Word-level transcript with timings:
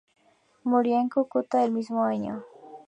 Murió 0.63 0.97
en 0.99 1.09
Cúcuta 1.09 1.63
el 1.63 1.69
mismo 1.69 2.03
año. 2.03 2.43